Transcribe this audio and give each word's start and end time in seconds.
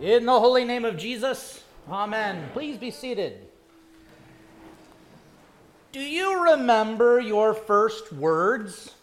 In 0.00 0.26
the 0.26 0.38
holy 0.38 0.64
name 0.66 0.84
of 0.84 0.98
Jesus, 0.98 1.64
Amen. 1.88 2.50
Please 2.52 2.76
be 2.76 2.90
seated. 2.90 3.46
Do 5.90 6.00
you 6.00 6.50
remember 6.50 7.18
your 7.18 7.54
first 7.54 8.12
words? 8.12 8.94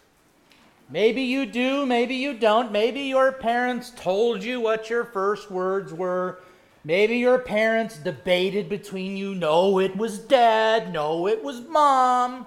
Maybe 0.88 1.22
you 1.22 1.46
do, 1.46 1.84
maybe 1.84 2.14
you 2.14 2.34
don't. 2.34 2.70
Maybe 2.70 3.00
your 3.00 3.32
parents 3.32 3.90
told 3.96 4.44
you 4.44 4.60
what 4.60 4.88
your 4.88 5.04
first 5.04 5.50
words 5.50 5.92
were. 5.92 6.40
Maybe 6.84 7.16
your 7.16 7.40
parents 7.40 7.96
debated 7.96 8.68
between 8.68 9.16
you. 9.16 9.34
No, 9.34 9.80
it 9.80 9.96
was 9.96 10.20
dad. 10.20 10.92
No, 10.92 11.26
it 11.26 11.42
was 11.42 11.60
mom. 11.62 12.46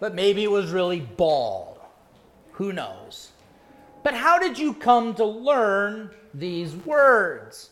But 0.00 0.14
maybe 0.14 0.44
it 0.44 0.50
was 0.50 0.70
really 0.70 1.00
bald. 1.00 1.78
Who 2.52 2.74
knows? 2.74 3.30
But 4.02 4.14
how 4.14 4.38
did 4.38 4.58
you 4.58 4.74
come 4.74 5.14
to 5.14 5.24
learn 5.24 6.10
these 6.34 6.74
words? 6.74 7.69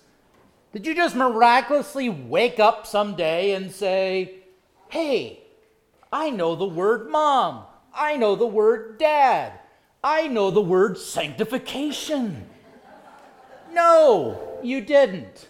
Did 0.79 0.87
you 0.87 0.95
just 0.95 1.17
miraculously 1.17 2.09
wake 2.09 2.61
up 2.61 2.87
someday 2.87 3.51
and 3.55 3.73
say, 3.73 4.45
hey, 4.89 5.41
I 6.12 6.30
know 6.30 6.55
the 6.55 6.69
word 6.69 7.11
mom. 7.11 7.65
I 7.93 8.16
know 8.16 8.37
the 8.37 8.47
word 8.47 8.97
dad. 8.97 9.59
I 10.05 10.29
know 10.29 10.52
the 10.52 10.61
word 10.61 10.97
sanctification. 10.97 12.49
No, 13.73 14.61
you 14.62 14.80
didn't. 14.80 15.49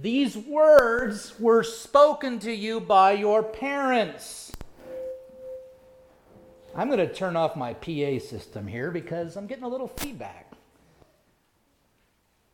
These 0.00 0.36
words 0.36 1.34
were 1.40 1.64
spoken 1.64 2.38
to 2.38 2.52
you 2.52 2.78
by 2.78 3.10
your 3.14 3.42
parents. 3.42 4.52
I'm 6.76 6.86
going 6.86 7.00
to 7.00 7.12
turn 7.12 7.34
off 7.34 7.56
my 7.56 7.74
PA 7.74 8.24
system 8.24 8.68
here 8.68 8.92
because 8.92 9.34
I'm 9.34 9.48
getting 9.48 9.64
a 9.64 9.68
little 9.68 9.88
feedback. 9.88 10.52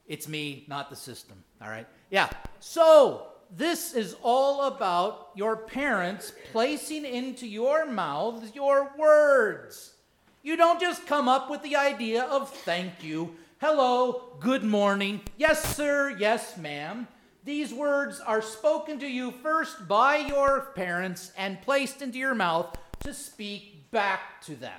It's 0.06 0.26
me, 0.26 0.64
not 0.68 0.88
the 0.88 0.96
system. 0.96 1.44
All 1.60 1.68
right? 1.68 1.86
Yeah. 2.10 2.28
So, 2.60 3.28
this 3.50 3.94
is 3.94 4.16
all 4.22 4.62
about 4.62 5.30
your 5.34 5.56
parents 5.56 6.32
placing 6.52 7.04
into 7.04 7.46
your 7.46 7.86
mouths 7.86 8.54
your 8.54 8.92
words. 8.98 9.94
You 10.42 10.56
don't 10.56 10.80
just 10.80 11.06
come 11.06 11.28
up 11.28 11.50
with 11.50 11.62
the 11.62 11.76
idea 11.76 12.24
of 12.24 12.50
thank 12.50 13.02
you, 13.02 13.36
hello, 13.60 14.36
good 14.40 14.64
morning, 14.64 15.20
yes, 15.36 15.76
sir, 15.76 16.16
yes, 16.18 16.56
ma'am. 16.56 17.08
These 17.44 17.72
words 17.72 18.20
are 18.20 18.42
spoken 18.42 18.98
to 18.98 19.06
you 19.06 19.30
first 19.30 19.86
by 19.86 20.16
your 20.16 20.72
parents 20.74 21.32
and 21.36 21.62
placed 21.62 22.02
into 22.02 22.18
your 22.18 22.34
mouth 22.34 22.76
to 23.00 23.14
speak 23.14 23.90
back 23.90 24.40
to 24.42 24.56
them. 24.56 24.72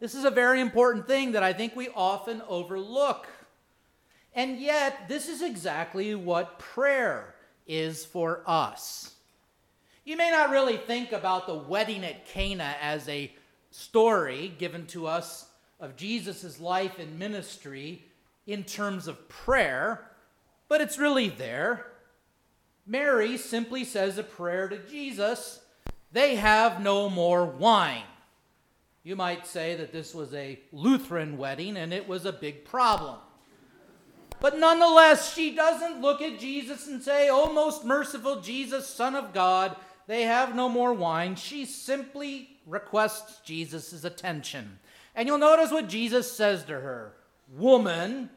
This 0.00 0.14
is 0.14 0.24
a 0.24 0.30
very 0.30 0.60
important 0.60 1.06
thing 1.06 1.32
that 1.32 1.42
I 1.42 1.54
think 1.54 1.74
we 1.74 1.88
often 1.94 2.42
overlook. 2.46 3.26
And 4.34 4.58
yet, 4.58 5.08
this 5.08 5.28
is 5.28 5.42
exactly 5.42 6.14
what 6.14 6.58
prayer 6.58 7.34
is 7.66 8.04
for 8.04 8.42
us. 8.46 9.14
You 10.04 10.16
may 10.16 10.30
not 10.30 10.50
really 10.50 10.76
think 10.76 11.12
about 11.12 11.46
the 11.46 11.54
wedding 11.54 12.04
at 12.04 12.26
Cana 12.26 12.76
as 12.80 13.08
a 13.08 13.32
story 13.70 14.52
given 14.58 14.86
to 14.88 15.06
us 15.06 15.46
of 15.80 15.96
Jesus' 15.96 16.60
life 16.60 16.98
and 16.98 17.18
ministry 17.18 18.04
in 18.46 18.64
terms 18.64 19.08
of 19.08 19.28
prayer, 19.28 20.10
but 20.68 20.80
it's 20.80 20.98
really 20.98 21.28
there. 21.28 21.86
Mary 22.86 23.36
simply 23.36 23.84
says 23.84 24.18
a 24.18 24.22
prayer 24.22 24.68
to 24.68 24.78
Jesus 24.78 25.60
they 26.12 26.36
have 26.36 26.80
no 26.80 27.10
more 27.10 27.44
wine. 27.44 28.04
You 29.02 29.16
might 29.16 29.48
say 29.48 29.74
that 29.74 29.92
this 29.92 30.14
was 30.14 30.32
a 30.32 30.60
Lutheran 30.70 31.36
wedding 31.36 31.76
and 31.76 31.92
it 31.92 32.06
was 32.06 32.24
a 32.24 32.32
big 32.32 32.64
problem. 32.64 33.16
But 34.44 34.58
nonetheless, 34.58 35.32
she 35.32 35.54
doesn't 35.54 36.02
look 36.02 36.20
at 36.20 36.38
Jesus 36.38 36.86
and 36.86 37.02
say, 37.02 37.30
Oh, 37.30 37.50
most 37.50 37.82
merciful 37.82 38.42
Jesus, 38.42 38.86
Son 38.86 39.14
of 39.14 39.32
God, 39.32 39.74
they 40.06 40.24
have 40.24 40.54
no 40.54 40.68
more 40.68 40.92
wine. 40.92 41.34
She 41.34 41.64
simply 41.64 42.50
requests 42.66 43.40
Jesus' 43.40 44.04
attention. 44.04 44.80
And 45.14 45.26
you'll 45.26 45.38
notice 45.38 45.72
what 45.72 45.88
Jesus 45.88 46.30
says 46.30 46.62
to 46.64 46.74
her 46.74 47.14
Woman, 47.56 48.28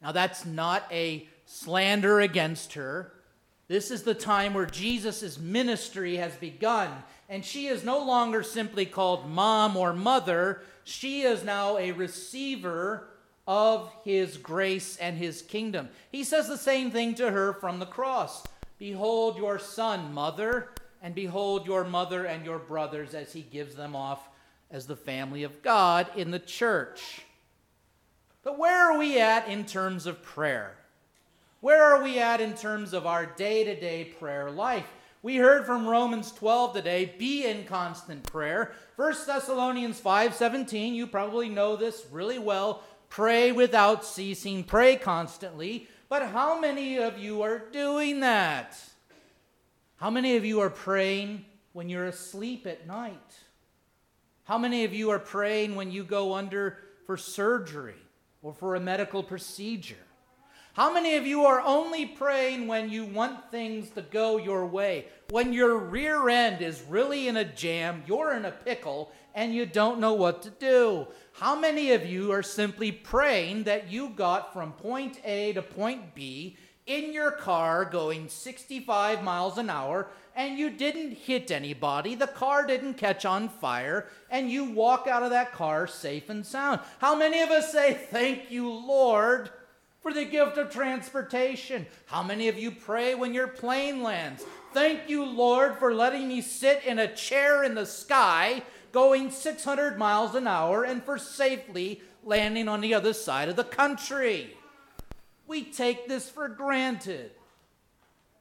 now 0.00 0.12
that's 0.12 0.46
not 0.46 0.84
a 0.90 1.28
slander 1.44 2.20
against 2.20 2.72
her. 2.72 3.12
This 3.68 3.90
is 3.90 4.04
the 4.04 4.14
time 4.14 4.54
where 4.54 4.64
Jesus' 4.64 5.38
ministry 5.38 6.16
has 6.16 6.34
begun. 6.36 6.90
And 7.28 7.44
she 7.44 7.66
is 7.66 7.84
no 7.84 8.02
longer 8.02 8.42
simply 8.42 8.86
called 8.86 9.28
mom 9.28 9.76
or 9.76 9.92
mother, 9.92 10.62
she 10.84 11.20
is 11.20 11.44
now 11.44 11.76
a 11.76 11.92
receiver 11.92 13.10
of 13.52 13.92
his 14.02 14.38
grace 14.38 14.96
and 14.96 15.18
his 15.18 15.42
kingdom. 15.42 15.90
He 16.10 16.24
says 16.24 16.48
the 16.48 16.56
same 16.56 16.90
thing 16.90 17.14
to 17.16 17.30
her 17.30 17.52
from 17.52 17.80
the 17.80 17.86
cross 17.86 18.42
Behold 18.78 19.36
your 19.36 19.58
son, 19.58 20.14
mother, 20.14 20.70
and 21.02 21.14
behold 21.14 21.66
your 21.66 21.84
mother 21.84 22.24
and 22.24 22.46
your 22.46 22.58
brothers 22.58 23.12
as 23.12 23.34
he 23.34 23.42
gives 23.42 23.74
them 23.74 23.94
off 23.94 24.26
as 24.70 24.86
the 24.86 24.96
family 24.96 25.42
of 25.42 25.62
God 25.62 26.06
in 26.16 26.30
the 26.30 26.38
church. 26.38 27.20
But 28.42 28.58
where 28.58 28.90
are 28.90 28.98
we 28.98 29.20
at 29.20 29.46
in 29.48 29.66
terms 29.66 30.06
of 30.06 30.22
prayer? 30.22 30.72
Where 31.60 31.84
are 31.84 32.02
we 32.02 32.18
at 32.18 32.40
in 32.40 32.54
terms 32.54 32.94
of 32.94 33.06
our 33.06 33.26
day 33.26 33.64
to 33.64 33.78
day 33.78 34.14
prayer 34.18 34.50
life? 34.50 34.88
We 35.22 35.36
heard 35.36 35.66
from 35.66 35.86
Romans 35.86 36.32
12 36.32 36.74
today, 36.74 37.14
be 37.16 37.46
in 37.46 37.64
constant 37.64 38.24
prayer. 38.24 38.72
1 38.96 39.26
Thessalonians 39.26 40.00
5:17, 40.00 40.94
you 40.94 41.06
probably 41.06 41.48
know 41.48 41.76
this 41.76 42.04
really 42.10 42.40
well. 42.40 42.82
Pray 43.12 43.52
without 43.52 44.06
ceasing, 44.06 44.64
pray 44.64 44.96
constantly. 44.96 45.86
But 46.08 46.30
how 46.30 46.58
many 46.58 46.96
of 46.96 47.18
you 47.18 47.42
are 47.42 47.58
doing 47.58 48.20
that? 48.20 48.82
How 49.96 50.08
many 50.08 50.36
of 50.36 50.46
you 50.46 50.60
are 50.60 50.70
praying 50.70 51.44
when 51.74 51.90
you're 51.90 52.06
asleep 52.06 52.66
at 52.66 52.86
night? 52.86 53.34
How 54.44 54.56
many 54.56 54.84
of 54.84 54.94
you 54.94 55.10
are 55.10 55.18
praying 55.18 55.74
when 55.74 55.90
you 55.90 56.04
go 56.04 56.32
under 56.32 56.78
for 57.04 57.18
surgery 57.18 58.00
or 58.40 58.54
for 58.54 58.76
a 58.76 58.80
medical 58.80 59.22
procedure? 59.22 60.06
How 60.72 60.90
many 60.90 61.16
of 61.16 61.26
you 61.26 61.44
are 61.44 61.60
only 61.60 62.06
praying 62.06 62.66
when 62.66 62.88
you 62.88 63.04
want 63.04 63.50
things 63.50 63.90
to 63.90 64.00
go 64.00 64.38
your 64.38 64.64
way? 64.64 65.04
When 65.28 65.52
your 65.52 65.76
rear 65.76 66.30
end 66.30 66.62
is 66.62 66.82
really 66.88 67.28
in 67.28 67.36
a 67.36 67.44
jam, 67.44 68.04
you're 68.06 68.32
in 68.32 68.46
a 68.46 68.50
pickle, 68.50 69.12
and 69.34 69.54
you 69.54 69.66
don't 69.66 70.00
know 70.00 70.14
what 70.14 70.42
to 70.42 70.50
do? 70.50 71.06
How 71.32 71.58
many 71.58 71.92
of 71.92 72.06
you 72.06 72.32
are 72.32 72.42
simply 72.42 72.92
praying 72.92 73.64
that 73.64 73.90
you 73.90 74.10
got 74.10 74.52
from 74.52 74.72
point 74.72 75.18
A 75.24 75.52
to 75.54 75.62
point 75.62 76.14
B 76.14 76.56
in 76.86 77.12
your 77.12 77.30
car 77.30 77.84
going 77.84 78.28
65 78.28 79.22
miles 79.22 79.58
an 79.58 79.70
hour 79.70 80.08
and 80.34 80.58
you 80.58 80.70
didn't 80.70 81.12
hit 81.12 81.50
anybody, 81.50 82.14
the 82.14 82.26
car 82.26 82.66
didn't 82.66 82.94
catch 82.94 83.24
on 83.24 83.48
fire, 83.48 84.08
and 84.30 84.50
you 84.50 84.64
walk 84.64 85.06
out 85.06 85.22
of 85.22 85.30
that 85.30 85.52
car 85.52 85.86
safe 85.86 86.30
and 86.30 86.46
sound? 86.46 86.80
How 86.98 87.14
many 87.14 87.40
of 87.40 87.50
us 87.50 87.70
say, 87.70 87.94
Thank 87.94 88.50
you, 88.50 88.70
Lord? 88.70 89.50
for 90.02 90.12
the 90.12 90.24
gift 90.24 90.58
of 90.58 90.70
transportation. 90.70 91.86
How 92.06 92.22
many 92.24 92.48
of 92.48 92.58
you 92.58 92.72
pray 92.72 93.14
when 93.14 93.32
your 93.32 93.46
plane 93.46 94.02
lands? 94.02 94.44
Thank 94.74 95.08
you, 95.08 95.24
Lord, 95.24 95.78
for 95.78 95.94
letting 95.94 96.26
me 96.26 96.42
sit 96.42 96.82
in 96.84 96.98
a 96.98 97.14
chair 97.14 97.62
in 97.62 97.74
the 97.74 97.86
sky 97.86 98.62
going 98.92 99.30
600 99.30 99.98
miles 99.98 100.34
an 100.34 100.46
hour 100.46 100.84
and 100.84 101.02
for 101.02 101.18
safely 101.18 102.02
landing 102.24 102.68
on 102.68 102.80
the 102.80 102.94
other 102.94 103.12
side 103.12 103.48
of 103.48 103.56
the 103.56 103.64
country. 103.64 104.56
We 105.46 105.64
take 105.64 106.08
this 106.08 106.28
for 106.30 106.48
granted. 106.48 107.32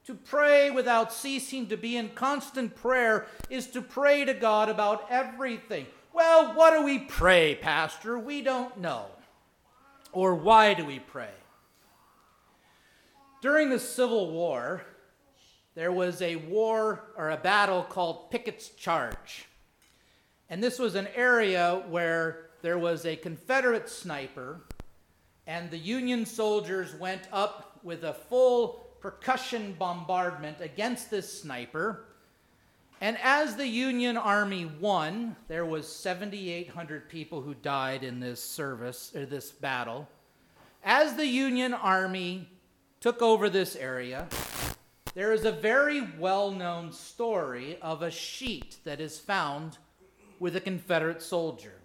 To 0.06 0.14
pray 0.16 0.72
without 0.72 1.14
ceasing 1.14 1.68
to 1.68 1.78
be 1.78 1.96
in 1.96 2.10
constant 2.10 2.76
prayer 2.76 3.28
is 3.50 3.68
to 3.68 3.82
pray 3.82 4.26
to 4.26 4.34
God 4.34 4.68
about 4.68 5.08
everything. 5.10 5.86
Well, 6.14 6.54
what 6.54 6.76
do 6.76 6.84
we 6.84 7.00
pray, 7.00 7.56
Pastor? 7.56 8.18
We 8.20 8.42
don't 8.42 8.78
know. 8.80 9.06
Or 10.12 10.36
why 10.36 10.74
do 10.74 10.86
we 10.86 11.00
pray? 11.00 11.30
During 13.42 13.70
the 13.70 13.80
Civil 13.80 14.32
War, 14.32 14.84
there 15.76 15.92
was 15.92 16.22
a 16.22 16.36
war 16.36 17.06
or 17.16 17.30
a 17.30 17.38
battle 17.38 17.84
called 17.84 18.30
Pickett's 18.30 18.70
Charge. 18.70 19.46
And 20.52 20.62
this 20.62 20.78
was 20.78 20.96
an 20.96 21.08
area 21.16 21.82
where 21.88 22.50
there 22.62 22.78
was 22.78 23.06
a 23.06 23.16
Confederate 23.16 23.88
sniper, 23.88 24.60
and 25.48 25.72
the 25.72 25.78
Union 25.78 26.26
soldiers 26.26 26.94
went 26.94 27.22
up 27.32 27.80
with 27.84 28.04
a 28.04 28.14
full 28.14 28.86
percussion 29.00 29.74
bombardment 29.80 30.58
against 30.60 31.10
this 31.10 31.42
sniper. 31.42 32.04
And 33.00 33.18
as 33.24 33.56
the 33.56 33.66
Union 33.66 34.18
Army 34.18 34.66
won, 34.66 35.38
there 35.48 35.66
was 35.66 35.88
7,800 35.88 37.08
people 37.08 37.42
who 37.42 37.54
died 37.54 38.04
in 38.04 38.20
this 38.20 38.44
service 38.44 39.14
or 39.16 39.26
this 39.26 39.52
battle. 39.52 40.06
As 40.84 41.16
the 41.16 41.26
Union 41.26 41.74
Army 41.74 42.50
took 43.00 43.22
over 43.22 43.50
this 43.50 43.78
area, 43.78 44.28
there 45.14 45.32
is 45.32 45.46
a 45.46 45.52
very 45.54 46.02
well 46.20 46.52
known 46.52 46.92
story 46.92 47.78
of 47.82 48.02
a 48.02 48.12
sheet 48.12 48.76
that 48.84 49.00
is 49.00 49.18
found 49.18 49.78
with 50.42 50.56
a 50.56 50.60
Confederate 50.60 51.22
soldier. 51.22 51.76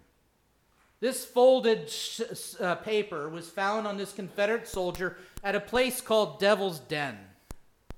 This 0.99 1.23
folded 1.23 1.91
sh- 1.91 2.21
uh, 2.59 2.73
paper 2.75 3.29
was 3.29 3.47
found 3.47 3.85
on 3.85 3.97
this 3.97 4.11
Confederate 4.11 4.67
soldier 4.67 5.15
at 5.43 5.53
a 5.53 5.59
place 5.59 6.01
called 6.01 6.39
Devil's 6.39 6.79
Den. 6.79 7.19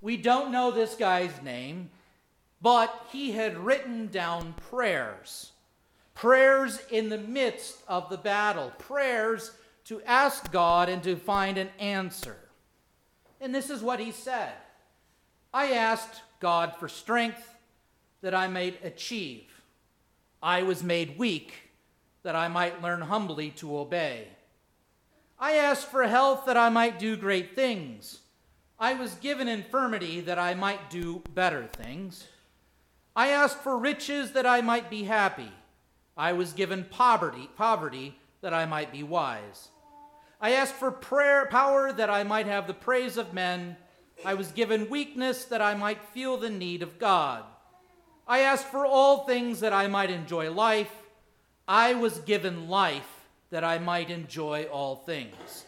We 0.02 0.18
don't 0.18 0.52
know 0.52 0.70
this 0.70 0.96
guy's 0.96 1.42
name, 1.42 1.90
but 2.62 3.08
he 3.10 3.32
had 3.32 3.58
written 3.58 4.08
down 4.08 4.54
prayers. 4.70 5.54
Prayers 6.14 6.82
in 6.92 7.08
the 7.08 7.18
midst 7.18 7.82
of 7.88 8.10
the 8.10 8.18
battle, 8.18 8.74
prayers 8.78 9.52
to 9.86 10.02
ask 10.02 10.52
God 10.52 10.90
and 10.90 11.02
to 11.04 11.16
find 11.16 11.58
an 11.58 11.70
answer. 11.80 12.36
And 13.40 13.56
this 13.56 13.70
is 13.70 13.82
what 13.82 14.02
he 14.02 14.12
said 14.12 14.52
I 15.54 15.72
asked 15.72 16.22
God 16.42 16.76
for 16.76 16.90
strength 16.90 17.56
that 18.22 18.36
I 18.36 18.50
might 18.50 18.84
achieve. 18.84 19.49
I 20.42 20.64
was 20.64 20.84
made 20.84 21.18
weak 21.18 21.54
that 22.24 22.36
I 22.36 22.48
might 22.48 22.82
learn 22.82 23.02
humbly 23.02 23.52
to 23.52 23.78
obey. 23.78 24.28
I 25.38 25.54
asked 25.54 25.88
for 25.88 26.04
health 26.04 26.46
that 26.46 26.58
I 26.58 26.70
might 26.70 27.00
do 27.00 27.16
great 27.16 27.56
things. 27.56 28.20
I 28.80 28.94
was 28.94 29.16
given 29.16 29.48
infirmity 29.48 30.22
that 30.22 30.40
I 30.40 30.54
might 30.54 30.90
do 30.90 31.22
better 31.34 31.68
things. 31.68 32.26
I 33.16 33.30
asked 33.30 33.60
for 33.60 33.78
riches 33.78 34.32
that 34.32 34.46
I 34.46 34.62
might 34.62 34.90
be 34.90 35.04
happy. 35.04 35.52
I 36.16 36.34
was 36.34 36.54
given 36.54 36.86
poverty, 36.90 37.50
poverty 37.58 38.18
that 38.42 38.54
I 38.54 38.66
might 38.66 38.92
be 38.92 39.04
wise. 39.04 39.70
I 40.40 40.52
asked 40.52 40.76
for 40.76 40.92
prayer, 40.92 41.46
power 41.48 41.92
that 41.92 42.10
I 42.10 42.24
might 42.24 42.46
have 42.46 42.68
the 42.68 42.74
praise 42.74 43.18
of 43.18 43.34
men. 43.34 43.76
I 44.26 44.34
was 44.34 44.52
given 44.52 44.90
weakness 44.90 45.44
that 45.46 45.62
I 45.62 45.76
might 45.76 46.02
feel 46.14 46.38
the 46.38 46.50
need 46.50 46.82
of 46.82 47.00
God. 47.00 47.44
I 48.30 48.42
asked 48.42 48.68
for 48.68 48.86
all 48.86 49.26
things 49.26 49.62
that 49.62 49.74
I 49.74 49.88
might 49.88 50.12
enjoy 50.12 50.52
life. 50.52 50.94
I 51.68 51.96
was 51.96 52.20
given 52.20 52.70
life 52.70 53.26
that 53.50 53.64
I 53.64 53.80
might 53.80 54.12
enjoy 54.12 54.66
all 54.66 54.98
things. 54.98 55.66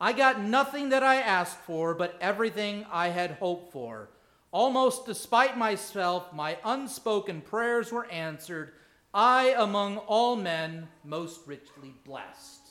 I 0.00 0.14
got 0.14 0.40
nothing 0.40 0.88
that 0.88 1.02
I 1.02 1.16
asked 1.16 1.58
for, 1.58 1.94
but 1.94 2.16
everything 2.18 2.86
I 2.90 3.08
had 3.08 3.32
hoped 3.32 3.72
for. 3.72 4.08
Almost 4.52 5.04
despite 5.04 5.58
myself, 5.58 6.32
my 6.32 6.56
unspoken 6.64 7.42
prayers 7.42 7.92
were 7.92 8.10
answered. 8.10 8.72
I, 9.12 9.54
among 9.58 9.98
all 9.98 10.34
men, 10.34 10.88
most 11.04 11.40
richly 11.46 11.94
blessed. 12.06 12.70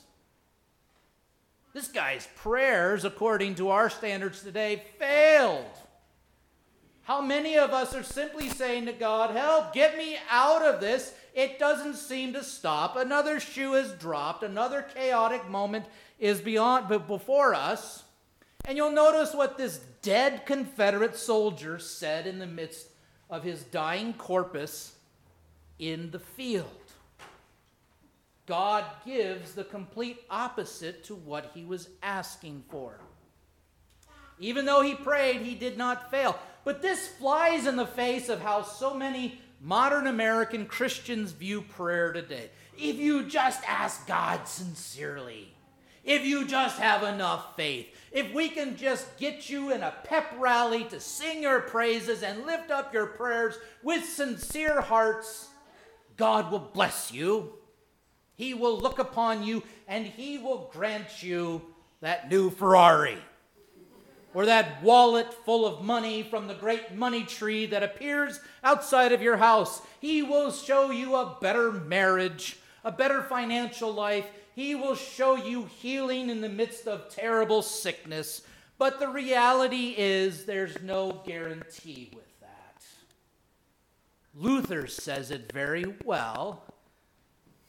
This 1.72 1.86
guy's 1.86 2.26
prayers, 2.34 3.04
according 3.04 3.54
to 3.54 3.68
our 3.68 3.88
standards 3.88 4.42
today, 4.42 4.82
failed. 4.98 5.78
How 7.04 7.20
many 7.20 7.58
of 7.58 7.70
us 7.70 7.94
are 7.94 8.04
simply 8.04 8.48
saying 8.48 8.86
to 8.86 8.92
God, 8.92 9.30
Help, 9.30 9.72
get 9.72 9.96
me 9.96 10.16
out 10.30 10.62
of 10.62 10.80
this? 10.80 11.14
It 11.34 11.58
doesn't 11.58 11.96
seem 11.96 12.32
to 12.34 12.44
stop. 12.44 12.96
Another 12.96 13.40
shoe 13.40 13.72
has 13.72 13.92
dropped. 13.92 14.42
Another 14.42 14.82
chaotic 14.82 15.48
moment 15.48 15.86
is 16.18 16.40
beyond 16.40 16.88
but 16.88 17.08
before 17.08 17.54
us. 17.54 18.04
And 18.64 18.76
you'll 18.76 18.92
notice 18.92 19.34
what 19.34 19.58
this 19.58 19.78
dead 20.02 20.46
Confederate 20.46 21.16
soldier 21.16 21.78
said 21.78 22.26
in 22.26 22.38
the 22.38 22.46
midst 22.46 22.88
of 23.28 23.42
his 23.42 23.64
dying 23.64 24.12
corpus 24.12 24.94
in 25.78 26.10
the 26.12 26.20
field. 26.20 26.66
God 28.46 28.84
gives 29.04 29.54
the 29.54 29.64
complete 29.64 30.18
opposite 30.30 31.04
to 31.04 31.14
what 31.14 31.50
he 31.54 31.64
was 31.64 31.88
asking 32.02 32.64
for. 32.68 33.00
Even 34.38 34.64
though 34.64 34.82
he 34.82 34.94
prayed, 34.94 35.40
he 35.40 35.54
did 35.54 35.78
not 35.78 36.10
fail. 36.10 36.38
But 36.64 36.82
this 36.82 37.08
flies 37.08 37.66
in 37.66 37.76
the 37.76 37.86
face 37.86 38.28
of 38.28 38.40
how 38.40 38.62
so 38.62 38.94
many 38.94 39.40
modern 39.60 40.06
American 40.06 40.66
Christians 40.66 41.32
view 41.32 41.62
prayer 41.62 42.12
today. 42.12 42.50
If 42.76 42.96
you 42.96 43.24
just 43.24 43.62
ask 43.68 44.06
God 44.06 44.46
sincerely, 44.46 45.54
if 46.04 46.24
you 46.24 46.46
just 46.46 46.78
have 46.78 47.02
enough 47.04 47.56
faith, 47.56 47.86
if 48.10 48.32
we 48.32 48.48
can 48.48 48.76
just 48.76 49.16
get 49.18 49.48
you 49.48 49.72
in 49.72 49.82
a 49.82 49.94
pep 50.04 50.34
rally 50.38 50.84
to 50.84 50.98
sing 50.98 51.42
your 51.42 51.60
praises 51.60 52.22
and 52.22 52.44
lift 52.44 52.70
up 52.70 52.92
your 52.92 53.06
prayers 53.06 53.56
with 53.82 54.04
sincere 54.04 54.80
hearts, 54.80 55.48
God 56.16 56.50
will 56.50 56.58
bless 56.58 57.12
you. 57.12 57.54
He 58.34 58.54
will 58.54 58.78
look 58.78 58.98
upon 58.98 59.44
you 59.44 59.62
and 59.86 60.06
he 60.06 60.38
will 60.38 60.70
grant 60.72 61.22
you 61.22 61.62
that 62.00 62.30
new 62.30 62.50
Ferrari 62.50 63.18
or 64.34 64.46
that 64.46 64.82
wallet 64.82 65.32
full 65.44 65.66
of 65.66 65.84
money 65.84 66.22
from 66.22 66.46
the 66.46 66.54
great 66.54 66.94
money 66.94 67.24
tree 67.24 67.66
that 67.66 67.82
appears 67.82 68.40
outside 68.64 69.12
of 69.12 69.22
your 69.22 69.36
house. 69.36 69.82
He 70.00 70.22
will 70.22 70.50
show 70.50 70.90
you 70.90 71.14
a 71.16 71.36
better 71.40 71.70
marriage, 71.72 72.58
a 72.84 72.92
better 72.92 73.22
financial 73.22 73.92
life. 73.92 74.26
He 74.54 74.74
will 74.74 74.94
show 74.94 75.36
you 75.36 75.64
healing 75.64 76.30
in 76.30 76.40
the 76.40 76.48
midst 76.48 76.86
of 76.86 77.08
terrible 77.08 77.62
sickness. 77.62 78.42
But 78.78 78.98
the 78.98 79.08
reality 79.08 79.94
is, 79.96 80.44
there's 80.44 80.82
no 80.82 81.22
guarantee 81.24 82.10
with 82.14 82.40
that. 82.40 82.82
Luther 84.34 84.86
says 84.86 85.30
it 85.30 85.52
very 85.52 85.84
well. 86.04 86.64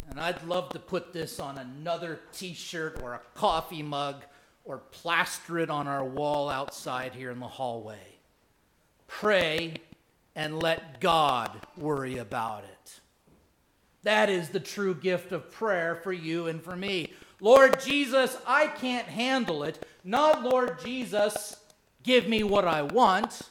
And 0.10 0.20
I'd 0.20 0.44
love 0.44 0.70
to 0.70 0.80
put 0.80 1.14
this 1.14 1.40
on 1.40 1.58
another 1.58 2.20
t 2.34 2.54
shirt 2.54 3.00
or 3.02 3.14
a 3.14 3.22
coffee 3.36 3.84
mug 3.84 4.24
or 4.66 4.78
plaster 4.78 5.60
it 5.60 5.70
on 5.70 5.88
our 5.88 6.04
wall 6.04 6.50
outside 6.50 7.14
here 7.14 7.32
in 7.32 7.40
the 7.40 7.48
hallway. 7.48 8.18
Pray 9.08 9.76
and 10.36 10.62
let 10.62 11.00
God 11.00 11.52
worry 11.78 12.18
about 12.18 12.64
it. 12.64 13.00
That 14.04 14.30
is 14.30 14.50
the 14.50 14.60
true 14.60 14.96
gift 14.96 15.32
of 15.32 15.52
prayer 15.52 15.96
for 15.96 16.12
you 16.12 16.48
and 16.48 16.62
for 16.62 16.76
me. 16.76 17.14
Lord 17.40 17.80
Jesus, 17.82 18.38
I 18.46 18.68
can't 18.68 19.08
handle 19.08 19.64
it. 19.64 19.86
Not, 20.04 20.44
Lord 20.44 20.80
Jesus, 20.84 21.58
give 22.04 22.28
me 22.28 22.44
what 22.44 22.66
I 22.66 22.82
want. 22.82 23.42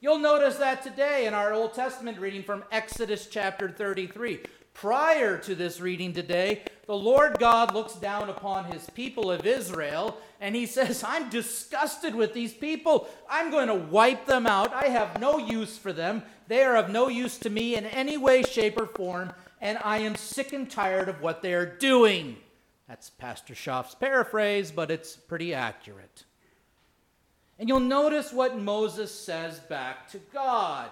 You'll 0.00 0.18
notice 0.18 0.56
that 0.56 0.82
today 0.82 1.26
in 1.26 1.34
our 1.34 1.52
Old 1.52 1.74
Testament 1.74 2.18
reading 2.20 2.42
from 2.42 2.64
Exodus 2.70 3.26
chapter 3.26 3.68
33. 3.68 4.40
Prior 4.80 5.36
to 5.38 5.56
this 5.56 5.80
reading 5.80 6.12
today, 6.12 6.62
the 6.86 6.94
Lord 6.94 7.40
God 7.40 7.74
looks 7.74 7.94
down 7.94 8.30
upon 8.30 8.66
his 8.66 8.88
people 8.90 9.28
of 9.28 9.44
Israel 9.44 10.16
and 10.40 10.54
he 10.54 10.66
says, 10.66 11.02
I'm 11.02 11.28
disgusted 11.30 12.14
with 12.14 12.32
these 12.32 12.54
people. 12.54 13.08
I'm 13.28 13.50
going 13.50 13.66
to 13.66 13.74
wipe 13.74 14.26
them 14.26 14.46
out. 14.46 14.72
I 14.72 14.84
have 14.84 15.18
no 15.18 15.36
use 15.36 15.76
for 15.76 15.92
them. 15.92 16.22
They 16.46 16.62
are 16.62 16.76
of 16.76 16.90
no 16.90 17.08
use 17.08 17.38
to 17.38 17.50
me 17.50 17.74
in 17.74 17.86
any 17.86 18.16
way, 18.16 18.44
shape, 18.44 18.80
or 18.80 18.86
form, 18.86 19.32
and 19.60 19.78
I 19.82 19.98
am 19.98 20.14
sick 20.14 20.52
and 20.52 20.70
tired 20.70 21.08
of 21.08 21.20
what 21.20 21.42
they 21.42 21.54
are 21.54 21.66
doing. 21.66 22.36
That's 22.86 23.10
Pastor 23.10 23.56
Schaff's 23.56 23.96
paraphrase, 23.96 24.70
but 24.70 24.92
it's 24.92 25.16
pretty 25.16 25.54
accurate. 25.54 26.22
And 27.58 27.68
you'll 27.68 27.80
notice 27.80 28.32
what 28.32 28.56
Moses 28.56 29.12
says 29.12 29.58
back 29.58 30.08
to 30.12 30.18
God. 30.32 30.88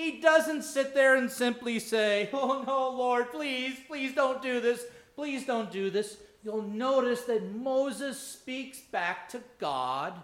He 0.00 0.12
doesn't 0.12 0.62
sit 0.62 0.94
there 0.94 1.16
and 1.16 1.30
simply 1.30 1.78
say, 1.78 2.30
Oh 2.32 2.64
no, 2.66 2.88
Lord, 2.88 3.30
please, 3.30 3.76
please 3.86 4.14
don't 4.14 4.40
do 4.40 4.58
this. 4.58 4.86
Please 5.14 5.44
don't 5.44 5.70
do 5.70 5.90
this. 5.90 6.16
You'll 6.42 6.62
notice 6.62 7.20
that 7.24 7.54
Moses 7.54 8.18
speaks 8.18 8.78
back 8.78 9.28
to 9.28 9.42
God 9.58 10.14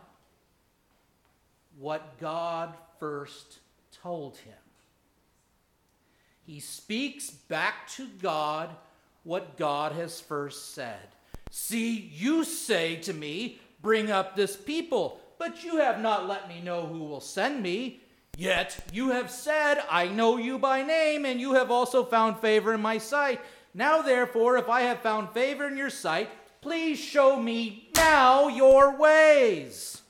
what 1.78 2.18
God 2.18 2.72
first 2.98 3.58
told 4.02 4.38
him. 4.38 4.54
He 6.46 6.58
speaks 6.58 7.28
back 7.28 7.86
to 7.96 8.06
God 8.22 8.70
what 9.24 9.58
God 9.58 9.92
has 9.92 10.22
first 10.22 10.74
said. 10.74 11.08
See, 11.50 12.10
you 12.14 12.44
say 12.44 12.96
to 12.96 13.12
me, 13.12 13.60
Bring 13.82 14.10
up 14.10 14.36
this 14.36 14.56
people, 14.56 15.20
but 15.38 15.62
you 15.62 15.76
have 15.76 16.00
not 16.00 16.26
let 16.26 16.48
me 16.48 16.62
know 16.62 16.86
who 16.86 17.00
will 17.00 17.20
send 17.20 17.62
me. 17.62 18.00
Yet 18.36 18.78
you 18.92 19.10
have 19.10 19.30
said, 19.30 19.82
I 19.90 20.08
know 20.08 20.36
you 20.36 20.58
by 20.58 20.82
name, 20.82 21.24
and 21.24 21.40
you 21.40 21.54
have 21.54 21.70
also 21.70 22.04
found 22.04 22.38
favor 22.38 22.74
in 22.74 22.82
my 22.82 22.98
sight. 22.98 23.40
Now, 23.72 24.02
therefore, 24.02 24.58
if 24.58 24.68
I 24.68 24.82
have 24.82 25.00
found 25.00 25.30
favor 25.30 25.66
in 25.66 25.76
your 25.76 25.90
sight, 25.90 26.28
please 26.60 26.98
show 26.98 27.40
me 27.40 27.88
now 27.96 28.48
your 28.48 28.96
ways, 28.98 30.02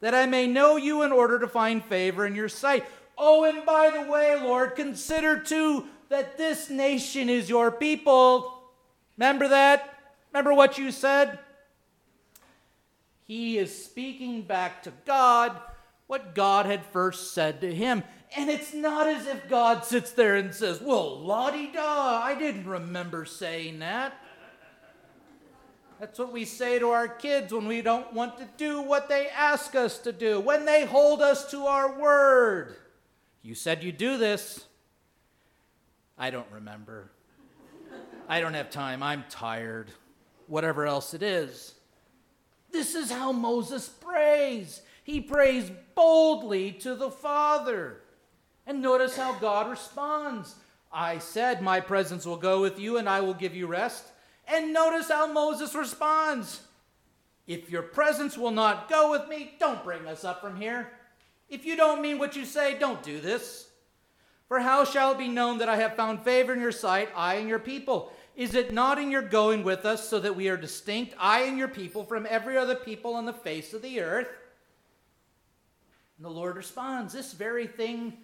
that 0.00 0.14
I 0.14 0.26
may 0.26 0.46
know 0.46 0.76
you 0.76 1.02
in 1.02 1.10
order 1.10 1.40
to 1.40 1.48
find 1.48 1.84
favor 1.84 2.24
in 2.24 2.36
your 2.36 2.48
sight. 2.48 2.84
Oh, 3.18 3.44
and 3.44 3.66
by 3.66 3.90
the 3.90 4.10
way, 4.10 4.40
Lord, 4.40 4.76
consider 4.76 5.40
too 5.40 5.86
that 6.08 6.38
this 6.38 6.70
nation 6.70 7.28
is 7.28 7.48
your 7.48 7.72
people. 7.72 8.62
Remember 9.16 9.48
that? 9.48 9.98
Remember 10.32 10.54
what 10.54 10.78
you 10.78 10.92
said? 10.92 11.38
He 13.26 13.58
is 13.58 13.84
speaking 13.84 14.42
back 14.42 14.82
to 14.84 14.92
God 15.04 15.56
what 16.06 16.34
God 16.34 16.66
had 16.66 16.84
first 16.86 17.32
said 17.32 17.60
to 17.60 17.74
him. 17.74 18.02
And 18.36 18.48
it's 18.48 18.72
not 18.72 19.06
as 19.06 19.26
if 19.26 19.48
God 19.48 19.84
sits 19.84 20.12
there 20.12 20.36
and 20.36 20.54
says, 20.54 20.80
Well, 20.80 21.20
la 21.20 21.50
di 21.50 21.70
da, 21.72 22.20
I 22.22 22.34
didn't 22.38 22.66
remember 22.66 23.24
saying 23.24 23.80
that. 23.80 24.14
That's 26.00 26.18
what 26.18 26.32
we 26.32 26.44
say 26.44 26.80
to 26.80 26.88
our 26.88 27.06
kids 27.06 27.52
when 27.52 27.68
we 27.68 27.80
don't 27.80 28.12
want 28.12 28.36
to 28.38 28.48
do 28.56 28.82
what 28.82 29.08
they 29.08 29.28
ask 29.28 29.76
us 29.76 29.98
to 29.98 30.10
do, 30.10 30.40
when 30.40 30.64
they 30.64 30.84
hold 30.84 31.22
us 31.22 31.48
to 31.52 31.66
our 31.66 31.96
word. 32.00 32.74
You 33.40 33.54
said 33.54 33.84
you 33.84 33.88
would 33.88 33.98
do 33.98 34.18
this. 34.18 34.66
I 36.18 36.30
don't 36.30 36.50
remember. 36.50 37.12
I 38.28 38.40
don't 38.40 38.54
have 38.54 38.70
time. 38.70 39.02
I'm 39.02 39.24
tired. 39.30 39.90
Whatever 40.48 40.86
else 40.86 41.14
it 41.14 41.22
is. 41.22 41.74
This 42.72 42.94
is 42.94 43.10
how 43.10 43.30
Moses 43.30 43.88
prays. 43.88 44.82
He 45.02 45.20
prays 45.20 45.70
boldly 45.94 46.72
to 46.72 46.94
the 46.94 47.10
Father. 47.10 48.00
And 48.66 48.80
notice 48.80 49.16
how 49.16 49.34
God 49.34 49.68
responds. 49.68 50.54
I 50.92 51.18
said, 51.18 51.62
My 51.62 51.80
presence 51.80 52.26
will 52.26 52.36
go 52.36 52.60
with 52.60 52.78
you 52.78 52.98
and 52.98 53.08
I 53.08 53.20
will 53.20 53.34
give 53.34 53.54
you 53.54 53.66
rest. 53.66 54.04
And 54.46 54.72
notice 54.72 55.08
how 55.08 55.32
Moses 55.32 55.74
responds. 55.74 56.62
If 57.46 57.70
your 57.70 57.82
presence 57.82 58.38
will 58.38 58.50
not 58.50 58.88
go 58.88 59.10
with 59.10 59.28
me, 59.28 59.54
don't 59.58 59.82
bring 59.82 60.06
us 60.06 60.24
up 60.24 60.40
from 60.40 60.56
here. 60.56 60.92
If 61.48 61.64
you 61.64 61.76
don't 61.76 62.02
mean 62.02 62.18
what 62.18 62.36
you 62.36 62.44
say, 62.44 62.78
don't 62.78 63.02
do 63.02 63.20
this. 63.20 63.68
For 64.48 64.60
how 64.60 64.84
shall 64.84 65.12
it 65.12 65.18
be 65.18 65.28
known 65.28 65.58
that 65.58 65.68
I 65.68 65.76
have 65.76 65.96
found 65.96 66.22
favor 66.22 66.52
in 66.52 66.60
your 66.60 66.72
sight, 66.72 67.08
I 67.16 67.36
and 67.36 67.48
your 67.48 67.58
people? 67.58 68.12
Is 68.36 68.54
it 68.54 68.72
not 68.72 68.98
in 68.98 69.10
your 69.10 69.22
going 69.22 69.64
with 69.64 69.84
us 69.84 70.08
so 70.08 70.20
that 70.20 70.36
we 70.36 70.48
are 70.48 70.56
distinct, 70.56 71.14
I 71.18 71.42
and 71.42 71.58
your 71.58 71.68
people, 71.68 72.04
from 72.04 72.26
every 72.28 72.56
other 72.56 72.74
people 72.74 73.14
on 73.14 73.26
the 73.26 73.32
face 73.32 73.74
of 73.74 73.82
the 73.82 74.00
earth? 74.00 74.28
And 76.16 76.26
the 76.26 76.30
Lord 76.30 76.56
responds, 76.56 77.12
This 77.12 77.32
very 77.32 77.66
thing 77.66 78.18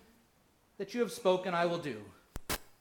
that 0.79 0.95
you 0.95 1.01
have 1.01 1.13
spoken, 1.13 1.55
I 1.55 1.67
will 1.67 1.79
do. 1.79 1.97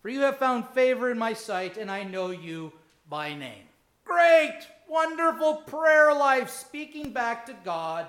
For 0.01 0.09
you 0.09 0.21
have 0.21 0.37
found 0.37 0.67
favor 0.69 1.11
in 1.11 1.17
my 1.17 1.33
sight, 1.33 1.77
and 1.77 1.89
I 1.89 2.03
know 2.03 2.29
you 2.29 2.71
by 3.09 3.33
name. 3.33 3.63
Great, 4.05 4.59
wonderful 4.87 5.55
prayer 5.65 6.13
life, 6.13 6.49
speaking 6.49 7.11
back 7.11 7.45
to 7.47 7.55
God 7.65 8.07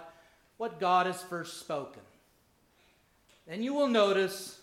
what 0.58 0.78
God 0.78 1.06
has 1.06 1.22
first 1.22 1.60
spoken. 1.60 2.02
Then 3.46 3.62
you 3.62 3.72
will 3.72 3.88
notice 3.88 4.60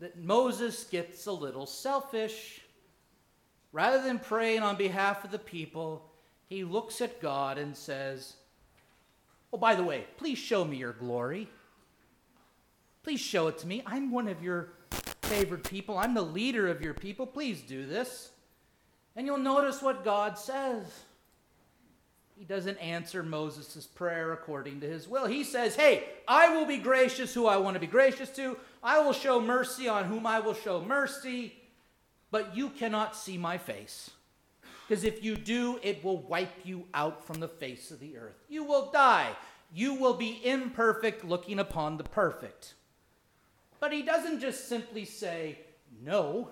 that 0.00 0.18
Moses 0.18 0.84
gets 0.84 1.26
a 1.26 1.32
little 1.32 1.66
selfish. 1.66 2.62
Rather 3.72 4.02
than 4.02 4.18
praying 4.18 4.62
on 4.62 4.76
behalf 4.76 5.24
of 5.24 5.30
the 5.30 5.38
people, 5.38 6.10
he 6.46 6.64
looks 6.64 7.00
at 7.00 7.20
God 7.20 7.58
and 7.58 7.76
says, 7.76 8.34
Oh, 9.52 9.58
by 9.58 9.74
the 9.74 9.82
way, 9.82 10.04
please 10.16 10.38
show 10.38 10.64
me 10.64 10.76
your 10.76 10.92
glory. 10.92 11.48
Please 13.02 13.20
show 13.20 13.48
it 13.48 13.58
to 13.58 13.66
me. 13.66 13.82
I'm 13.86 14.10
one 14.10 14.28
of 14.28 14.42
your 14.42 14.70
favored 15.22 15.64
people. 15.64 15.96
I'm 15.96 16.14
the 16.14 16.22
leader 16.22 16.68
of 16.68 16.82
your 16.82 16.94
people. 16.94 17.26
Please 17.26 17.60
do 17.60 17.86
this. 17.86 18.30
And 19.16 19.26
you'll 19.26 19.38
notice 19.38 19.80
what 19.82 20.04
God 20.04 20.38
says. 20.38 20.84
He 22.38 22.44
doesn't 22.44 22.76
answer 22.78 23.22
Moses' 23.22 23.86
prayer 23.86 24.32
according 24.32 24.80
to 24.80 24.86
his 24.88 25.08
will. 25.08 25.26
He 25.26 25.42
says, 25.42 25.74
Hey, 25.74 26.04
I 26.28 26.54
will 26.54 26.66
be 26.66 26.78
gracious 26.78 27.34
who 27.34 27.46
I 27.46 27.56
want 27.56 27.74
to 27.74 27.80
be 27.80 27.88
gracious 27.88 28.30
to. 28.36 28.56
I 28.82 29.00
will 29.00 29.12
show 29.12 29.40
mercy 29.40 29.88
on 29.88 30.04
whom 30.04 30.24
I 30.24 30.38
will 30.38 30.54
show 30.54 30.80
mercy. 30.80 31.54
But 32.30 32.56
you 32.56 32.68
cannot 32.68 33.16
see 33.16 33.38
my 33.38 33.58
face. 33.58 34.10
Because 34.88 35.04
if 35.04 35.22
you 35.22 35.36
do, 35.36 35.78
it 35.82 36.02
will 36.02 36.16
wipe 36.16 36.64
you 36.64 36.86
out 36.94 37.22
from 37.26 37.40
the 37.40 37.48
face 37.48 37.90
of 37.90 38.00
the 38.00 38.16
earth. 38.16 38.42
You 38.48 38.64
will 38.64 38.90
die. 38.90 39.36
You 39.70 39.94
will 39.94 40.14
be 40.14 40.40
imperfect 40.42 41.26
looking 41.26 41.58
upon 41.58 41.98
the 41.98 42.04
perfect. 42.04 42.72
But 43.80 43.92
he 43.92 44.02
doesn't 44.02 44.40
just 44.40 44.66
simply 44.66 45.04
say, 45.04 45.58
No. 46.02 46.48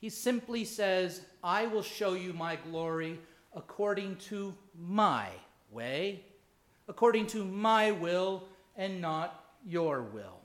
He 0.00 0.10
simply 0.10 0.66
says, 0.66 1.22
I 1.42 1.66
will 1.66 1.82
show 1.82 2.12
you 2.12 2.34
my 2.34 2.56
glory 2.56 3.18
according 3.54 4.16
to 4.16 4.54
my 4.78 5.28
way, 5.70 6.24
according 6.88 7.28
to 7.28 7.44
my 7.44 7.92
will, 7.92 8.48
and 8.76 9.00
not 9.00 9.44
your 9.64 10.02
will. 10.02 10.40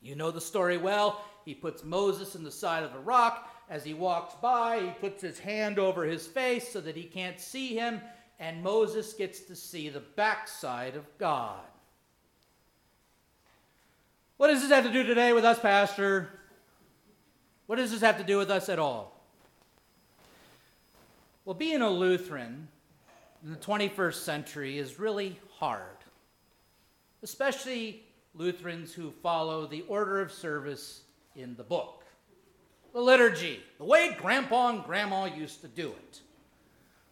You 0.00 0.14
know 0.14 0.30
the 0.30 0.40
story 0.40 0.76
well. 0.76 1.24
He 1.44 1.54
puts 1.54 1.84
Moses 1.84 2.34
in 2.34 2.44
the 2.44 2.50
side 2.50 2.82
of 2.84 2.94
a 2.94 3.00
rock. 3.00 3.50
As 3.68 3.84
he 3.84 3.94
walks 3.94 4.34
by, 4.42 4.80
he 4.80 4.90
puts 4.90 5.22
his 5.22 5.38
hand 5.38 5.78
over 5.78 6.04
his 6.04 6.26
face 6.26 6.68
so 6.68 6.80
that 6.80 6.96
he 6.96 7.04
can't 7.04 7.40
see 7.40 7.74
him, 7.74 8.00
and 8.38 8.62
Moses 8.62 9.12
gets 9.14 9.40
to 9.40 9.56
see 9.56 9.88
the 9.88 10.00
backside 10.00 10.96
of 10.96 11.06
God. 11.18 11.60
What 14.36 14.48
does 14.48 14.62
this 14.62 14.70
have 14.70 14.84
to 14.84 14.92
do 14.92 15.04
today 15.04 15.32
with 15.32 15.44
us, 15.44 15.58
Pastor? 15.58 16.28
What 17.66 17.76
does 17.76 17.90
this 17.90 18.02
have 18.02 18.18
to 18.18 18.24
do 18.24 18.36
with 18.36 18.50
us 18.50 18.68
at 18.68 18.78
all? 18.78 19.24
Well, 21.44 21.54
being 21.54 21.82
a 21.82 21.90
Lutheran 21.90 22.68
in 23.44 23.50
the 23.50 23.58
21st 23.58 24.14
century 24.14 24.78
is 24.78 24.98
really 24.98 25.38
hard, 25.58 25.96
especially 27.22 28.02
Lutherans 28.34 28.92
who 28.92 29.10
follow 29.22 29.66
the 29.66 29.82
order 29.88 30.20
of 30.20 30.32
service 30.32 31.03
in 31.36 31.56
the 31.56 31.64
book, 31.64 32.04
the 32.92 33.00
liturgy, 33.00 33.60
the 33.78 33.84
way 33.84 34.16
Grandpa 34.20 34.70
and 34.70 34.84
Grandma 34.84 35.24
used 35.24 35.60
to 35.62 35.68
do 35.68 35.88
it. 35.88 36.20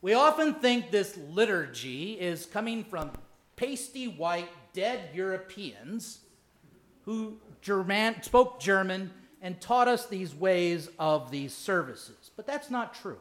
We 0.00 0.14
often 0.14 0.54
think 0.54 0.90
this 0.90 1.16
liturgy 1.30 2.14
is 2.14 2.46
coming 2.46 2.84
from 2.84 3.12
pasty 3.56 4.08
white, 4.08 4.48
dead 4.72 5.10
Europeans 5.14 6.20
who 7.04 7.38
German, 7.60 8.22
spoke 8.22 8.60
German 8.60 9.12
and 9.40 9.60
taught 9.60 9.88
us 9.88 10.06
these 10.06 10.34
ways 10.34 10.88
of 10.98 11.30
these 11.30 11.54
services. 11.54 12.30
But 12.36 12.46
that's 12.46 12.70
not 12.70 12.94
true. 12.94 13.18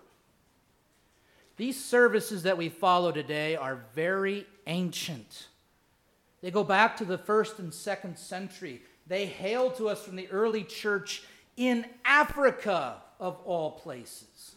These 1.57 1.83
services 1.83 2.43
that 2.43 2.57
we 2.57 2.69
follow 2.69 3.11
today 3.11 3.55
are 3.55 3.81
very 3.93 4.47
ancient. 4.67 5.47
They 6.41 6.49
go 6.49 6.63
back 6.63 6.97
to 6.97 7.05
the 7.05 7.17
first 7.17 7.59
and 7.59 7.73
second 7.73 8.17
century. 8.17 8.81
They 9.11 9.25
hail 9.25 9.71
to 9.71 9.89
us 9.89 10.01
from 10.01 10.15
the 10.15 10.29
early 10.29 10.63
church 10.63 11.23
in 11.57 11.85
Africa, 12.05 13.01
of 13.19 13.41
all 13.43 13.71
places. 13.71 14.55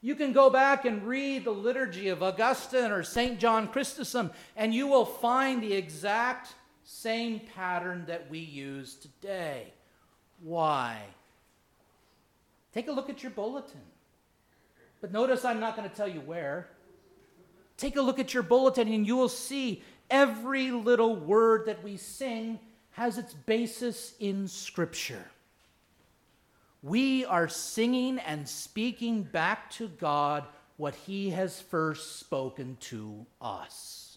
You 0.00 0.14
can 0.14 0.32
go 0.32 0.48
back 0.48 0.86
and 0.86 1.06
read 1.06 1.44
the 1.44 1.50
liturgy 1.50 2.08
of 2.08 2.22
Augustine 2.22 2.90
or 2.90 3.02
St. 3.02 3.38
John 3.38 3.68
Chrysostom, 3.68 4.30
and 4.56 4.72
you 4.72 4.86
will 4.86 5.04
find 5.04 5.62
the 5.62 5.74
exact 5.74 6.54
same 6.84 7.38
pattern 7.54 8.04
that 8.06 8.30
we 8.30 8.38
use 8.38 8.94
today. 8.94 9.74
Why? 10.42 11.02
Take 12.72 12.88
a 12.88 12.92
look 12.92 13.10
at 13.10 13.22
your 13.22 13.32
bulletin. 13.32 13.82
But 15.02 15.12
notice 15.12 15.44
I'm 15.44 15.60
not 15.60 15.76
going 15.76 15.90
to 15.90 15.94
tell 15.94 16.08
you 16.08 16.22
where. 16.22 16.70
Take 17.76 17.96
a 17.96 18.02
look 18.02 18.18
at 18.18 18.32
your 18.32 18.42
bulletin 18.42 18.90
and 18.90 19.06
you 19.06 19.16
will 19.16 19.28
see 19.28 19.82
every 20.08 20.70
little 20.70 21.14
word 21.14 21.66
that 21.66 21.84
we 21.84 21.98
sing 21.98 22.58
has 22.96 23.18
its 23.18 23.34
basis 23.34 24.14
in 24.20 24.48
Scripture. 24.48 25.26
We 26.82 27.26
are 27.26 27.46
singing 27.46 28.18
and 28.18 28.48
speaking 28.48 29.22
back 29.22 29.70
to 29.72 29.88
God 29.88 30.44
what 30.78 30.94
He 30.94 31.28
has 31.28 31.60
first 31.60 32.18
spoken 32.18 32.78
to 32.80 33.26
us. 33.38 34.16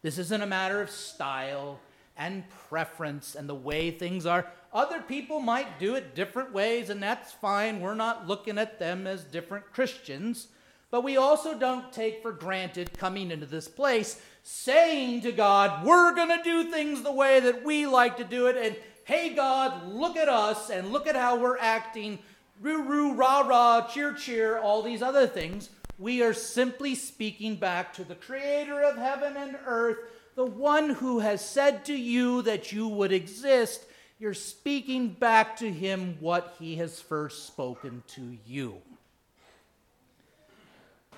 This 0.00 0.16
isn't 0.16 0.40
a 0.40 0.46
matter 0.46 0.80
of 0.80 0.88
style 0.88 1.78
and 2.16 2.42
preference 2.70 3.34
and 3.34 3.46
the 3.46 3.54
way 3.54 3.90
things 3.90 4.24
are. 4.24 4.46
Other 4.72 5.02
people 5.02 5.38
might 5.38 5.78
do 5.78 5.94
it 5.94 6.14
different 6.14 6.54
ways, 6.54 6.88
and 6.88 7.02
that's 7.02 7.32
fine. 7.32 7.82
We're 7.82 7.94
not 7.94 8.26
looking 8.26 8.56
at 8.56 8.78
them 8.78 9.06
as 9.06 9.24
different 9.24 9.70
Christians. 9.74 10.48
But 10.96 11.04
we 11.04 11.18
also 11.18 11.52
don't 11.52 11.92
take 11.92 12.22
for 12.22 12.32
granted 12.32 12.96
coming 12.96 13.30
into 13.30 13.44
this 13.44 13.68
place 13.68 14.18
saying 14.42 15.20
to 15.20 15.30
God, 15.30 15.84
We're 15.84 16.14
going 16.14 16.30
to 16.30 16.42
do 16.42 16.70
things 16.70 17.02
the 17.02 17.12
way 17.12 17.38
that 17.38 17.66
we 17.66 17.84
like 17.84 18.16
to 18.16 18.24
do 18.24 18.46
it. 18.46 18.56
And 18.56 18.74
hey, 19.04 19.34
God, 19.34 19.88
look 19.92 20.16
at 20.16 20.30
us 20.30 20.70
and 20.70 20.92
look 20.92 21.06
at 21.06 21.14
how 21.14 21.36
we're 21.36 21.58
acting. 21.58 22.18
Roo, 22.62 22.82
roo, 22.82 23.12
rah, 23.12 23.40
rah, 23.40 23.86
cheer, 23.88 24.14
cheer, 24.14 24.58
all 24.58 24.80
these 24.80 25.02
other 25.02 25.26
things. 25.26 25.68
We 25.98 26.22
are 26.22 26.32
simply 26.32 26.94
speaking 26.94 27.56
back 27.56 27.92
to 27.96 28.04
the 28.04 28.14
creator 28.14 28.82
of 28.82 28.96
heaven 28.96 29.36
and 29.36 29.58
earth, 29.66 29.98
the 30.34 30.46
one 30.46 30.88
who 30.88 31.18
has 31.18 31.46
said 31.46 31.84
to 31.84 31.94
you 31.94 32.40
that 32.40 32.72
you 32.72 32.88
would 32.88 33.12
exist. 33.12 33.84
You're 34.18 34.32
speaking 34.32 35.10
back 35.10 35.56
to 35.58 35.70
him 35.70 36.16
what 36.20 36.56
he 36.58 36.76
has 36.76 37.02
first 37.02 37.46
spoken 37.46 38.02
to 38.14 38.38
you. 38.46 38.80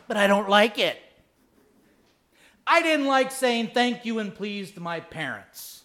But 0.09 0.17
I 0.17 0.27
don't 0.27 0.49
like 0.49 0.79
it. 0.79 0.99
I 2.67 2.83
didn't 2.83 3.07
like 3.07 3.31
saying 3.31 3.71
thank 3.73 4.05
you 4.05 4.19
and 4.19 4.35
please 4.35 4.73
to 4.73 4.81
my 4.81 5.01
parents. 5.01 5.85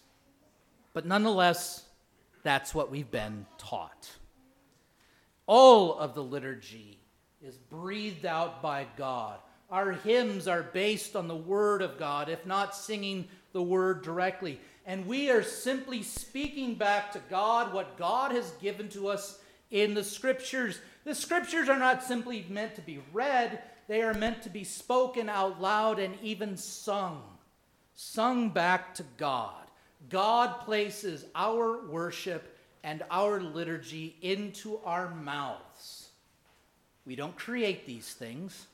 But 0.93 1.05
nonetheless, 1.05 1.83
that's 2.41 2.73
what 2.73 2.91
we've 2.91 3.11
been 3.11 3.45
taught. 3.57 4.11
All 5.45 5.97
of 5.97 6.15
the 6.15 6.23
liturgy 6.23 6.99
is 7.41 7.57
breathed 7.57 8.25
out 8.25 8.61
by 8.61 8.87
God. 8.97 9.39
Our 9.69 9.91
hymns 9.91 10.47
are 10.47 10.63
based 10.63 11.15
on 11.15 11.27
the 11.27 11.35
Word 11.35 11.81
of 11.81 11.97
God, 11.97 12.29
if 12.29 12.45
not 12.45 12.75
singing 12.75 13.27
the 13.51 13.63
Word 13.63 14.03
directly. 14.03 14.59
And 14.85 15.07
we 15.07 15.29
are 15.29 15.43
simply 15.43 16.03
speaking 16.03 16.75
back 16.75 17.11
to 17.13 17.21
God 17.29 17.73
what 17.73 17.97
God 17.97 18.31
has 18.31 18.51
given 18.61 18.87
to 18.89 19.07
us 19.07 19.39
in 19.71 19.93
the 19.93 20.03
Scriptures. 20.03 20.79
The 21.05 21.15
Scriptures 21.15 21.69
are 21.69 21.79
not 21.79 22.03
simply 22.03 22.45
meant 22.49 22.75
to 22.75 22.81
be 22.81 22.99
read, 23.11 23.61
they 23.87 24.01
are 24.01 24.13
meant 24.13 24.41
to 24.43 24.49
be 24.49 24.63
spoken 24.63 25.29
out 25.29 25.61
loud 25.61 25.99
and 25.99 26.15
even 26.21 26.57
sung. 26.57 27.21
Sung 27.95 28.49
back 28.49 28.95
to 28.95 29.03
God. 29.17 29.63
God 30.09 30.61
places 30.61 31.25
our 31.35 31.85
worship 31.87 32.57
and 32.83 33.03
our 33.09 33.39
liturgy 33.39 34.15
into 34.21 34.79
our 34.83 35.13
mouths. 35.13 36.09
We 37.05 37.15
don't 37.15 37.35
create 37.35 37.85
these 37.85 38.13
things. 38.13 38.67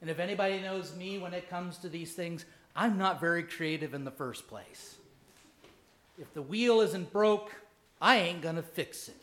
And 0.00 0.10
if 0.10 0.18
anybody 0.18 0.60
knows 0.60 0.94
me 0.94 1.18
when 1.18 1.34
it 1.34 1.50
comes 1.50 1.78
to 1.78 1.88
these 1.88 2.12
things, 2.12 2.44
I'm 2.76 2.98
not 2.98 3.20
very 3.20 3.42
creative 3.42 3.94
in 3.94 4.04
the 4.04 4.10
first 4.10 4.46
place. 4.46 4.96
If 6.20 6.32
the 6.34 6.42
wheel 6.42 6.80
isn't 6.80 7.12
broke, 7.12 7.52
I 8.00 8.16
ain't 8.16 8.42
going 8.42 8.56
to 8.56 8.62
fix 8.62 9.08
it. 9.08 9.14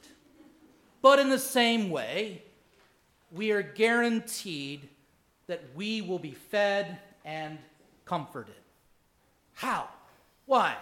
But 1.01 1.19
in 1.19 1.29
the 1.29 1.39
same 1.39 1.89
way, 1.89 2.41
we 3.31 3.51
are 3.51 3.61
guaranteed 3.61 4.87
that 5.47 5.63
we 5.75 6.01
will 6.01 6.19
be 6.19 6.31
fed 6.31 6.99
and 7.23 7.57
comforted. 8.05 8.55
How? 9.53 9.87
Why? 10.45 10.75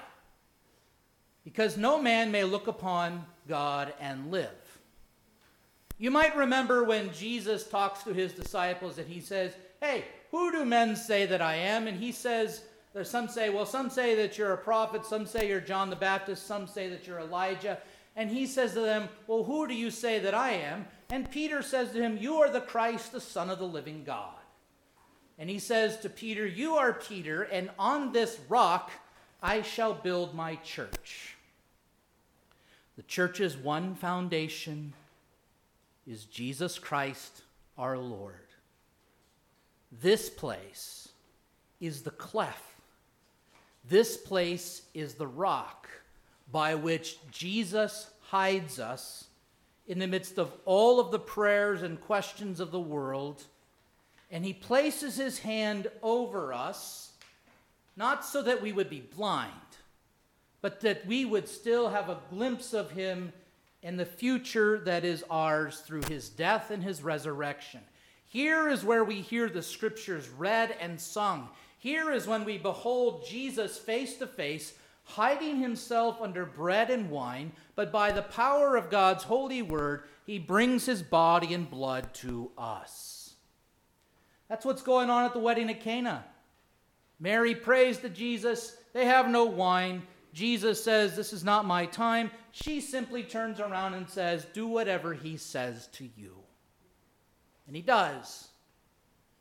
Because 1.43 1.77
no 1.77 2.01
man 2.01 2.31
may 2.31 2.43
look 2.43 2.67
upon 2.67 3.25
God 3.47 3.93
and 3.99 4.31
live. 4.31 4.49
You 5.97 6.11
might 6.11 6.35
remember 6.35 6.83
when 6.83 7.13
Jesus 7.13 7.67
talks 7.67 8.03
to 8.03 8.13
his 8.13 8.33
disciples 8.33 8.95
that 8.95 9.07
he 9.07 9.19
says, 9.19 9.53
Hey, 9.81 10.05
who 10.31 10.51
do 10.51 10.65
men 10.65 10.95
say 10.95 11.25
that 11.25 11.41
I 11.41 11.55
am? 11.55 11.87
And 11.87 11.99
he 11.99 12.11
says, 12.11 12.63
there's 12.93 13.09
some 13.09 13.27
say, 13.27 13.49
well, 13.49 13.65
some 13.65 13.89
say 13.89 14.15
that 14.15 14.37
you're 14.37 14.53
a 14.53 14.57
prophet, 14.57 15.05
some 15.05 15.25
say 15.25 15.49
you're 15.49 15.59
John 15.59 15.89
the 15.89 15.95
Baptist, 15.95 16.45
some 16.45 16.67
say 16.67 16.89
that 16.89 17.07
you're 17.07 17.19
Elijah. 17.19 17.79
And 18.15 18.29
he 18.29 18.45
says 18.45 18.73
to 18.73 18.81
them, 18.81 19.09
Well, 19.25 19.43
who 19.43 19.67
do 19.67 19.73
you 19.73 19.89
say 19.89 20.19
that 20.19 20.35
I 20.35 20.51
am? 20.51 20.85
And 21.13 21.29
Peter 21.29 21.61
says 21.61 21.91
to 21.91 22.01
him, 22.01 22.17
You 22.19 22.37
are 22.37 22.49
the 22.49 22.59
Christ, 22.59 23.11
the 23.11 23.21
Son 23.21 23.51
of 23.51 23.59
the 23.59 23.67
living 23.67 24.03
God. 24.03 24.33
And 25.37 25.47
he 25.47 25.59
says 25.59 25.99
to 25.99 26.09
Peter, 26.09 26.43
You 26.47 26.73
are 26.73 26.93
Peter, 26.93 27.43
and 27.43 27.69
on 27.77 28.11
this 28.11 28.39
rock 28.49 28.89
I 29.43 29.61
shall 29.61 29.93
build 29.93 30.33
my 30.33 30.55
church. 30.55 31.35
The 32.95 33.03
church's 33.03 33.55
one 33.55 33.93
foundation 33.93 34.93
is 36.07 36.25
Jesus 36.25 36.79
Christ 36.79 37.43
our 37.77 37.99
Lord. 37.99 38.47
This 39.91 40.31
place 40.31 41.09
is 41.79 42.01
the 42.01 42.09
cleft 42.09 42.73
this 43.85 44.15
place 44.15 44.83
is 44.93 45.15
the 45.15 45.27
rock 45.27 45.89
by 46.51 46.75
which 46.75 47.17
Jesus 47.31 48.09
hides 48.21 48.79
us 48.79 49.25
in 49.87 49.99
the 49.99 50.07
midst 50.07 50.37
of 50.37 50.51
all 50.65 50.99
of 50.99 51.11
the 51.11 51.19
prayers 51.19 51.81
and 51.81 51.99
questions 51.99 52.59
of 52.59 52.71
the 52.71 52.79
world. 52.79 53.43
And 54.31 54.45
he 54.45 54.53
places 54.53 55.17
his 55.17 55.39
hand 55.39 55.87
over 56.01 56.53
us, 56.53 57.11
not 57.95 58.25
so 58.25 58.41
that 58.41 58.61
we 58.61 58.71
would 58.71 58.89
be 58.89 59.01
blind, 59.01 59.51
but 60.61 60.81
that 60.81 61.05
we 61.05 61.25
would 61.25 61.47
still 61.47 61.89
have 61.89 62.09
a 62.09 62.19
glimpse 62.29 62.73
of 62.73 62.91
him 62.91 63.33
in 63.83 63.97
the 63.97 64.05
future 64.05 64.79
that 64.79 65.03
is 65.03 65.23
ours 65.29 65.81
through 65.81 66.03
his 66.07 66.29
death 66.29 66.71
and 66.71 66.81
his 66.81 67.03
resurrection. 67.03 67.81
Here 68.25 68.69
is 68.69 68.83
where 68.83 69.03
we 69.03 69.21
hear 69.21 69.49
the 69.49 69.61
scriptures 69.61 70.29
read 70.29 70.75
and 70.79 70.99
sung. 70.99 71.49
Here 71.77 72.11
is 72.11 72.25
when 72.25 72.45
we 72.45 72.57
behold 72.57 73.27
Jesus 73.27 73.77
face 73.77 74.17
to 74.17 74.25
face, 74.25 74.73
hiding 75.03 75.57
himself 75.57 76.21
under 76.21 76.45
bread 76.45 76.89
and 76.89 77.09
wine, 77.09 77.51
but 77.75 77.91
by 77.91 78.11
the 78.11 78.21
power 78.21 78.75
of 78.75 78.89
God's 78.89 79.23
holy 79.23 79.61
word, 79.61 80.03
he 80.25 80.39
brings 80.39 80.85
his 80.85 81.01
body 81.01 81.53
and 81.53 81.69
blood 81.69 82.13
to 82.15 82.51
us. 82.57 83.33
That's 84.49 84.65
what's 84.65 84.81
going 84.81 85.09
on 85.09 85.25
at 85.25 85.33
the 85.33 85.39
wedding 85.39 85.69
at 85.69 85.81
Cana. 85.81 86.25
Mary 87.19 87.55
prays 87.55 87.99
to 87.99 88.09
Jesus. 88.09 88.77
They 88.93 89.05
have 89.05 89.29
no 89.29 89.45
wine. 89.45 90.03
Jesus 90.33 90.83
says, 90.83 91.15
This 91.15 91.33
is 91.33 91.43
not 91.43 91.65
my 91.65 91.85
time. 91.85 92.31
She 92.51 92.81
simply 92.81 93.23
turns 93.23 93.59
around 93.59 93.93
and 93.93 94.09
says, 94.09 94.45
Do 94.53 94.67
whatever 94.67 95.13
he 95.13 95.37
says 95.37 95.87
to 95.93 96.09
you. 96.17 96.35
And 97.67 97.75
he 97.75 97.81
does. 97.81 98.49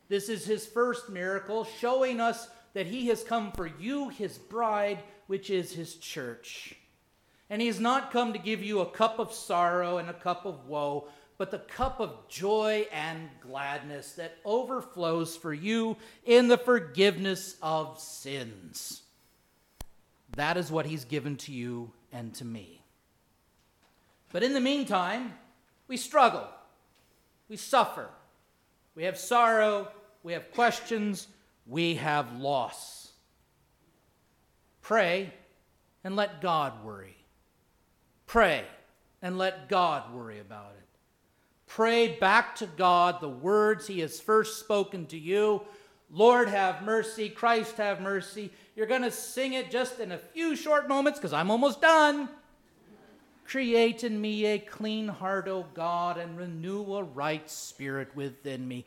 This 0.08 0.28
is 0.28 0.44
his 0.44 0.66
first 0.66 1.08
miracle, 1.08 1.64
showing 1.64 2.20
us 2.20 2.48
that 2.74 2.86
he 2.86 3.08
has 3.08 3.22
come 3.22 3.52
for 3.52 3.66
you, 3.66 4.08
his 4.08 4.38
bride, 4.38 4.98
which 5.26 5.50
is 5.50 5.72
his 5.72 5.96
church. 5.96 6.74
And 7.50 7.60
he 7.60 7.66
has 7.66 7.80
not 7.80 8.12
come 8.12 8.32
to 8.32 8.38
give 8.38 8.62
you 8.62 8.80
a 8.80 8.90
cup 8.90 9.18
of 9.18 9.32
sorrow 9.32 9.98
and 9.98 10.08
a 10.08 10.14
cup 10.14 10.46
of 10.46 10.66
woe, 10.66 11.08
but 11.36 11.50
the 11.50 11.58
cup 11.58 12.00
of 12.00 12.28
joy 12.28 12.86
and 12.92 13.28
gladness 13.40 14.12
that 14.12 14.38
overflows 14.44 15.36
for 15.36 15.52
you 15.52 15.96
in 16.24 16.48
the 16.48 16.56
forgiveness 16.56 17.56
of 17.62 17.98
sins. 17.98 19.02
That 20.36 20.56
is 20.56 20.70
what 20.70 20.86
he's 20.86 21.04
given 21.04 21.36
to 21.38 21.52
you 21.52 21.92
and 22.12 22.34
to 22.36 22.44
me. 22.44 22.82
But 24.32 24.42
in 24.42 24.54
the 24.54 24.60
meantime, 24.60 25.34
we 25.88 25.98
struggle, 25.98 26.48
we 27.50 27.56
suffer, 27.56 28.08
we 28.94 29.04
have 29.04 29.18
sorrow, 29.18 29.88
we 30.22 30.32
have 30.32 30.52
questions, 30.52 31.26
we 31.66 31.94
have 31.96 32.38
loss. 32.38 33.12
Pray 34.80 35.32
and 36.04 36.16
let 36.16 36.40
God 36.40 36.84
worry. 36.84 37.16
Pray 38.26 38.64
and 39.20 39.38
let 39.38 39.68
God 39.68 40.12
worry 40.14 40.40
about 40.40 40.72
it. 40.78 40.86
Pray 41.66 42.16
back 42.18 42.56
to 42.56 42.66
God 42.66 43.20
the 43.20 43.28
words 43.28 43.86
He 43.86 44.00
has 44.00 44.20
first 44.20 44.60
spoken 44.60 45.06
to 45.06 45.18
you 45.18 45.62
Lord, 46.14 46.48
have 46.50 46.82
mercy. 46.82 47.30
Christ, 47.30 47.78
have 47.78 48.02
mercy. 48.02 48.52
You're 48.76 48.86
going 48.86 49.02
to 49.02 49.10
sing 49.10 49.54
it 49.54 49.70
just 49.70 49.98
in 49.98 50.12
a 50.12 50.18
few 50.18 50.54
short 50.54 50.86
moments 50.86 51.18
because 51.18 51.32
I'm 51.32 51.50
almost 51.50 51.80
done. 51.80 52.28
Create 53.46 54.04
in 54.04 54.20
me 54.20 54.44
a 54.44 54.58
clean 54.58 55.08
heart, 55.08 55.48
O 55.48 55.64
God, 55.72 56.18
and 56.18 56.36
renew 56.36 56.94
a 56.94 57.02
right 57.02 57.48
spirit 57.50 58.14
within 58.14 58.68
me. 58.68 58.84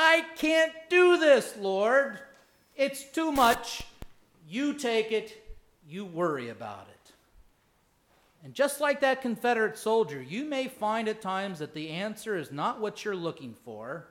I 0.00 0.24
can't 0.36 0.72
do 0.88 1.18
this, 1.18 1.56
Lord. 1.56 2.20
It's 2.76 3.02
too 3.02 3.32
much. 3.32 3.82
You 4.48 4.74
take 4.74 5.10
it, 5.10 5.44
you 5.88 6.04
worry 6.04 6.50
about 6.50 6.86
it. 6.88 7.12
And 8.44 8.54
just 8.54 8.80
like 8.80 9.00
that 9.00 9.22
Confederate 9.22 9.76
soldier, 9.76 10.22
you 10.22 10.44
may 10.44 10.68
find 10.68 11.08
at 11.08 11.20
times 11.20 11.58
that 11.58 11.74
the 11.74 11.88
answer 11.88 12.36
is 12.36 12.52
not 12.52 12.80
what 12.80 13.04
you're 13.04 13.16
looking 13.16 13.56
for, 13.64 14.06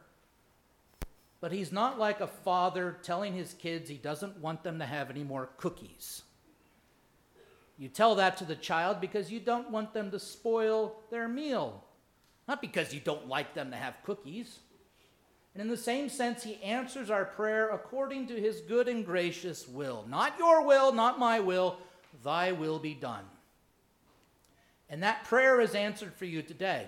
but 1.39 1.53
he's 1.53 1.71
not 1.71 1.97
like 1.97 2.19
a 2.19 2.27
father 2.27 2.97
telling 3.01 3.33
his 3.33 3.53
kids 3.53 3.89
he 3.89 3.95
doesn't 3.95 4.41
want 4.41 4.63
them 4.63 4.79
to 4.79 4.85
have 4.85 5.09
any 5.09 5.23
more 5.23 5.51
cookies. 5.55 6.23
You 7.77 7.87
tell 7.87 8.15
that 8.15 8.35
to 8.37 8.43
the 8.43 8.55
child 8.55 8.99
because 8.99 9.31
you 9.31 9.39
don't 9.39 9.71
want 9.71 9.93
them 9.93 10.11
to 10.11 10.19
spoil 10.19 10.97
their 11.11 11.29
meal, 11.29 11.85
not 12.45 12.59
because 12.59 12.93
you 12.93 12.99
don't 12.99 13.29
like 13.29 13.53
them 13.53 13.71
to 13.71 13.77
have 13.77 14.03
cookies. 14.03 14.59
And 15.53 15.61
in 15.61 15.69
the 15.69 15.77
same 15.77 16.09
sense, 16.09 16.43
he 16.43 16.61
answers 16.61 17.09
our 17.09 17.25
prayer 17.25 17.69
according 17.69 18.27
to 18.27 18.39
his 18.39 18.61
good 18.61 18.87
and 18.87 19.05
gracious 19.05 19.67
will. 19.67 20.05
Not 20.07 20.37
your 20.37 20.63
will, 20.63 20.91
not 20.91 21.17
my 21.17 21.39
will, 21.39 21.79
thy 22.23 22.51
will 22.51 22.79
be 22.79 22.93
done. 22.93 23.23
And 24.89 25.03
that 25.03 25.25
prayer 25.25 25.59
is 25.59 25.75
answered 25.75 26.13
for 26.13 26.25
you 26.25 26.41
today. 26.41 26.87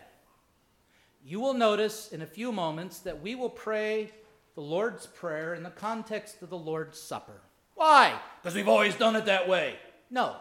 You 1.26 1.39
will 1.39 1.54
notice 1.54 2.10
in 2.12 2.22
a 2.22 2.28
few 2.28 2.52
moments 2.52 3.00
that 3.00 3.22
we 3.22 3.36
will 3.36 3.50
pray 3.50 4.12
the 4.56 4.62
Lord's 4.62 5.06
Prayer 5.06 5.54
in 5.54 5.63
the 5.63 5.69
context 5.69 6.41
of 6.41 6.50
the 6.50 6.58
Lord's 6.58 7.00
Supper. 7.00 7.41
Why? 7.76 8.19
Because 8.41 8.56
we've 8.56 8.67
always 8.67 8.95
done 8.95 9.15
it 9.15 9.26
that 9.26 9.48
way. 9.48 9.76
No. 10.10 10.36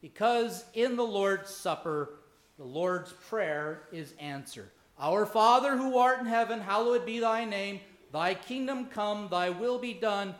Because 0.00 0.64
in 0.74 0.96
the 0.96 1.04
Lord's 1.04 1.50
Supper, 1.50 2.20
the 2.58 2.64
Lord's 2.64 3.12
Prayer 3.12 3.82
is 3.92 4.14
answered. 4.18 4.70
Our 5.00 5.26
Father 5.26 5.76
who 5.76 5.98
art 5.98 6.20
in 6.20 6.26
heaven, 6.26 6.60
hallowed 6.60 7.06
be 7.06 7.20
thy 7.20 7.44
name. 7.44 7.80
Thy 8.12 8.34
kingdom 8.34 8.86
come, 8.86 9.28
thy 9.30 9.50
will 9.50 9.78
be 9.78 9.94
done 9.94 10.34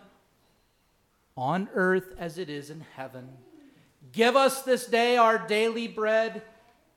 on 1.36 1.68
earth 1.74 2.14
as 2.18 2.38
it 2.38 2.50
is 2.50 2.68
in 2.68 2.84
heaven. 2.96 3.28
Give 4.12 4.34
us 4.34 4.62
this 4.62 4.86
day 4.86 5.16
our 5.16 5.38
daily 5.38 5.86
bread 5.86 6.42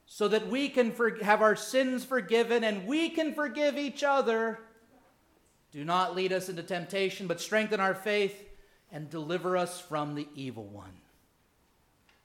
so 0.08 0.28
that 0.28 0.48
we 0.48 0.70
can 0.70 0.92
for- 0.92 1.24
have 1.24 1.42
our 1.42 1.56
sins 1.56 2.04
forgiven 2.04 2.64
and 2.64 2.88
we 2.88 3.10
can 3.10 3.34
forgive 3.36 3.78
each 3.78 4.04
other. 4.04 4.60
Do 5.72 5.86
not 5.86 6.16
lead 6.16 6.34
us 6.34 6.50
into 6.50 6.64
temptation, 6.64 7.28
but 7.28 7.40
strengthen 7.40 7.80
our 7.80 7.96
faith 7.96 8.50
and 8.92 9.10
deliver 9.10 9.56
us 9.56 9.80
from 9.80 10.16
the 10.16 10.28
evil 10.36 10.66
one. 10.66 10.94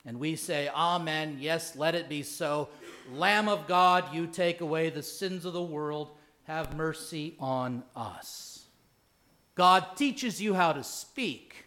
And 0.06 0.20
we 0.20 0.36
say, 0.36 0.68
Amen. 0.68 1.38
Yes, 1.40 1.76
let 1.76 1.96
it 1.96 2.08
be 2.08 2.22
so. 2.22 2.68
Lamb 3.12 3.48
of 3.48 3.66
God, 3.66 4.14
you 4.14 4.28
take 4.28 4.60
away 4.60 4.88
the 4.88 5.02
sins 5.02 5.44
of 5.44 5.52
the 5.52 5.62
world. 5.62 6.10
Have 6.44 6.76
mercy 6.76 7.34
on 7.40 7.82
us. 7.96 8.66
God 9.56 9.96
teaches 9.96 10.40
you 10.40 10.54
how 10.54 10.72
to 10.72 10.84
speak. 10.84 11.66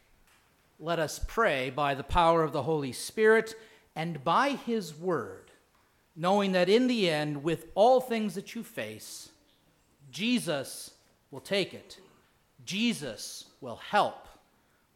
Let 0.79 0.99
us 0.99 1.19
pray 1.27 1.69
by 1.69 1.95
the 1.95 2.03
power 2.03 2.43
of 2.43 2.53
the 2.53 2.63
Holy 2.63 2.93
Spirit 2.93 3.55
and 3.95 4.23
by 4.23 4.51
His 4.51 4.95
Word, 4.97 5.51
knowing 6.15 6.53
that 6.53 6.69
in 6.69 6.87
the 6.87 7.09
end, 7.09 7.43
with 7.43 7.65
all 7.75 7.99
things 7.99 8.35
that 8.35 8.55
you 8.55 8.63
face, 8.63 9.29
Jesus 10.11 10.91
will 11.29 11.41
take 11.41 11.73
it. 11.73 11.99
Jesus 12.63 13.45
will 13.59 13.77
help. 13.77 14.27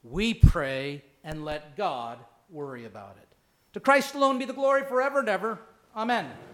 We 0.04 0.34
pray 0.34 1.04
and 1.24 1.44
let 1.44 1.76
God 1.76 2.20
worry 2.50 2.86
about 2.86 3.18
it. 3.22 3.33
To 3.74 3.80
Christ 3.80 4.16
alone 4.16 4.38
be 4.38 4.46
the 4.46 4.54
glory 4.54 4.84
forever 4.84 5.20
and 5.20 5.30
ever. 5.30 5.60
Amen. 5.96 6.26